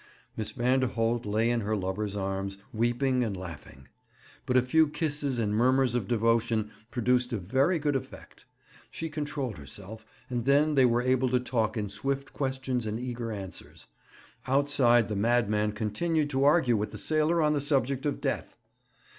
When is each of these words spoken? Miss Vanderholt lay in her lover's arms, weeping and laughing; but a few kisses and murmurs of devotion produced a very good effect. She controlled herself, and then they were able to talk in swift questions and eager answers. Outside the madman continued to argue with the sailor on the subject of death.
Miss 0.35 0.51
Vanderholt 0.53 1.27
lay 1.27 1.51
in 1.51 1.61
her 1.61 1.75
lover's 1.75 2.15
arms, 2.15 2.57
weeping 2.73 3.23
and 3.23 3.37
laughing; 3.37 3.87
but 4.47 4.57
a 4.57 4.63
few 4.63 4.87
kisses 4.87 5.37
and 5.37 5.53
murmurs 5.53 5.93
of 5.93 6.07
devotion 6.07 6.71
produced 6.89 7.31
a 7.33 7.37
very 7.37 7.77
good 7.77 7.95
effect. 7.95 8.47
She 8.89 9.09
controlled 9.09 9.57
herself, 9.57 10.03
and 10.27 10.45
then 10.45 10.73
they 10.73 10.85
were 10.87 11.03
able 11.03 11.29
to 11.29 11.39
talk 11.39 11.77
in 11.77 11.87
swift 11.87 12.33
questions 12.33 12.87
and 12.87 12.99
eager 12.99 13.31
answers. 13.31 13.85
Outside 14.47 15.07
the 15.07 15.15
madman 15.15 15.71
continued 15.71 16.31
to 16.31 16.45
argue 16.45 16.75
with 16.75 16.89
the 16.89 16.97
sailor 16.97 17.39
on 17.39 17.53
the 17.53 17.61
subject 17.61 18.03
of 18.07 18.19
death. 18.21 18.57